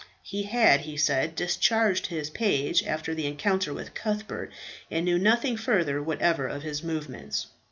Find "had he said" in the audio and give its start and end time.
0.41-1.35